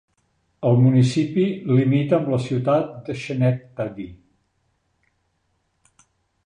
[0.69, 1.43] El municipi
[1.79, 4.09] limita amb la ciutat d'Schenectady.